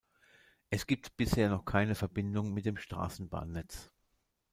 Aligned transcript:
Es 0.71 0.87
gibt 0.87 1.15
bisher 1.15 1.47
noch 1.47 1.63
keine 1.63 1.93
Verbindung 1.93 2.55
mit 2.55 2.65
dem 2.65 2.75
Straßenbahnnetz. 2.75 3.91